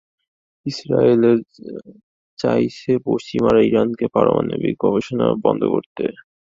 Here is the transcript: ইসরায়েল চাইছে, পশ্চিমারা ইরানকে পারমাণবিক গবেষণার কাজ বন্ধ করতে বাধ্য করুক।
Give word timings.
ইসরায়েল 0.65 1.23
চাইছে, 2.39 2.91
পশ্চিমারা 3.05 3.59
ইরানকে 3.61 4.05
পারমাণবিক 4.07 4.75
গবেষণার 4.79 5.31
কাজ 5.31 5.43
বন্ধ 5.45 5.61
করতে 5.65 6.03
বাধ্য 6.03 6.15
করুক। 6.15 6.29